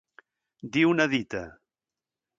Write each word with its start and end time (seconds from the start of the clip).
Dir 0.77 0.85
una 0.93 1.07
dita. 1.13 1.45